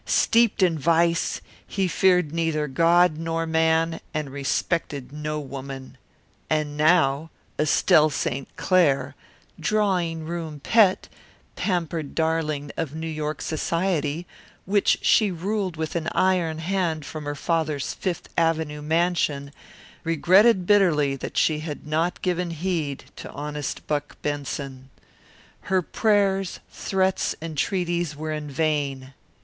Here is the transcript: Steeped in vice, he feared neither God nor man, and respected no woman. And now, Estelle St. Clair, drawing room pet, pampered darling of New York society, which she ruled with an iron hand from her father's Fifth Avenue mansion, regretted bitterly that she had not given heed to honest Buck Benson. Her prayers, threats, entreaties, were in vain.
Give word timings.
Steeped 0.03 0.63
in 0.63 0.79
vice, 0.79 1.41
he 1.67 1.87
feared 1.87 2.31
neither 2.33 2.65
God 2.67 3.19
nor 3.19 3.45
man, 3.45 3.99
and 4.15 4.31
respected 4.31 5.13
no 5.13 5.39
woman. 5.39 5.95
And 6.49 6.75
now, 6.75 7.29
Estelle 7.59 8.09
St. 8.09 8.47
Clair, 8.55 9.13
drawing 9.59 10.25
room 10.25 10.59
pet, 10.59 11.07
pampered 11.55 12.15
darling 12.15 12.71
of 12.75 12.95
New 12.95 13.05
York 13.05 13.43
society, 13.43 14.25
which 14.65 14.97
she 15.03 15.29
ruled 15.29 15.77
with 15.77 15.95
an 15.95 16.09
iron 16.13 16.57
hand 16.57 17.05
from 17.05 17.25
her 17.25 17.35
father's 17.35 17.93
Fifth 17.93 18.27
Avenue 18.35 18.81
mansion, 18.81 19.53
regretted 20.03 20.65
bitterly 20.65 21.15
that 21.17 21.37
she 21.37 21.59
had 21.59 21.85
not 21.85 22.23
given 22.23 22.49
heed 22.49 23.03
to 23.17 23.29
honest 23.29 23.85
Buck 23.85 24.19
Benson. 24.23 24.89
Her 25.69 25.83
prayers, 25.83 26.59
threats, 26.71 27.35
entreaties, 27.39 28.15
were 28.15 28.31
in 28.31 28.49
vain. 28.49 29.13